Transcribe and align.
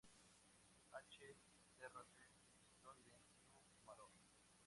H. 0.93 1.19
Terrace, 1.77 2.31
"Histoire 2.65 2.95
du 2.95 3.03
Maroc" 3.85 4.09